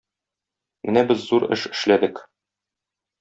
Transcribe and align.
менә 0.89 1.03
без 1.11 1.21
зур 1.27 1.45
эш 1.59 1.67
эшләдек 1.73 2.23